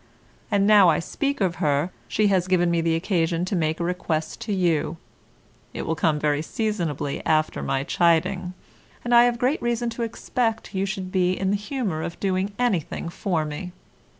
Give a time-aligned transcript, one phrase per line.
[0.49, 3.83] And now I speak of her, she has given me the occasion to make a
[3.83, 4.97] request to you;
[5.75, 8.55] it will come very seasonably after my chiding,
[9.05, 12.51] and I have great reason to expect you should be in the humour of doing
[12.57, 13.73] anything for me.